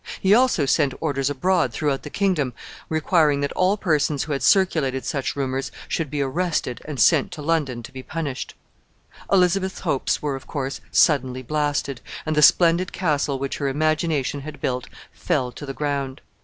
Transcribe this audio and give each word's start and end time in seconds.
He 0.19 0.33
also 0.33 0.65
sent 0.65 0.95
orders 0.99 1.29
abroad 1.29 1.71
throughout 1.71 2.01
the 2.01 2.09
kingdom 2.09 2.53
requiring 2.89 3.41
that 3.41 3.51
all 3.51 3.77
persons 3.77 4.23
who 4.23 4.31
had 4.31 4.41
circulated 4.41 5.05
such 5.05 5.35
rumors 5.35 5.71
should 5.87 6.09
be 6.09 6.23
arrested 6.23 6.81
and 6.85 6.99
sent 6.99 7.29
to 7.33 7.41
London 7.43 7.83
to 7.83 7.91
be 7.91 8.01
punished. 8.01 8.55
Elizabeth's 9.31 9.81
hopes 9.81 10.19
were, 10.19 10.35
of 10.35 10.47
course, 10.47 10.81
suddenly 10.91 11.43
blasted, 11.43 12.01
and 12.25 12.35
the 12.35 12.41
splendid 12.41 12.91
castle 12.91 13.37
which 13.37 13.57
her 13.57 13.67
imagination 13.67 14.39
had 14.39 14.59
built 14.59 14.89
fell 15.13 15.51
to 15.51 15.67
the 15.67 15.71
ground. 15.73 16.21